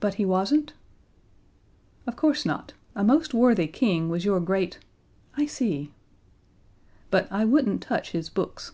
[0.00, 0.72] "But he wasn't?"
[2.08, 4.80] "Of course not a most worthy King was your great"
[5.36, 5.92] "I see."
[7.08, 8.72] "But I wouldn't touch his books."